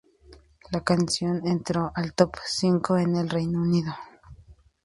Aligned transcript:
La 0.71 0.81
canción 0.83 1.45
entró 1.45 1.91
al 1.93 2.15
top 2.15 2.33
cinco 2.43 2.97
en 2.97 3.15
el 3.17 3.29
Reino 3.29 3.61
Unido. 3.61 3.93